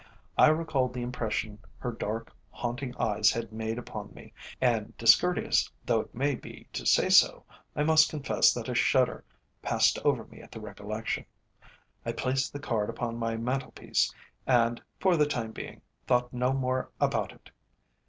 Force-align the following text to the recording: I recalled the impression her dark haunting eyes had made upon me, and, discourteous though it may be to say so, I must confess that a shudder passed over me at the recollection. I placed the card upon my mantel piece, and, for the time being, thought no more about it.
I 0.35 0.47
recalled 0.47 0.95
the 0.95 1.03
impression 1.03 1.59
her 1.77 1.91
dark 1.91 2.33
haunting 2.49 2.97
eyes 2.97 3.29
had 3.29 3.53
made 3.53 3.77
upon 3.77 4.11
me, 4.15 4.33
and, 4.59 4.97
discourteous 4.97 5.69
though 5.85 5.99
it 6.01 6.15
may 6.15 6.33
be 6.33 6.67
to 6.73 6.87
say 6.87 7.07
so, 7.07 7.45
I 7.75 7.83
must 7.83 8.09
confess 8.09 8.51
that 8.55 8.67
a 8.67 8.73
shudder 8.73 9.23
passed 9.61 9.99
over 9.99 10.25
me 10.25 10.41
at 10.41 10.51
the 10.51 10.59
recollection. 10.59 11.25
I 12.03 12.13
placed 12.13 12.51
the 12.51 12.59
card 12.59 12.89
upon 12.89 13.17
my 13.17 13.37
mantel 13.37 13.73
piece, 13.73 14.11
and, 14.47 14.81
for 14.99 15.17
the 15.17 15.27
time 15.27 15.51
being, 15.51 15.81
thought 16.07 16.33
no 16.33 16.51
more 16.51 16.89
about 16.99 17.31
it. 17.31 17.51